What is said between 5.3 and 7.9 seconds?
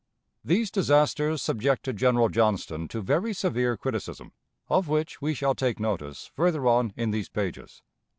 shall take notice further on in these pages.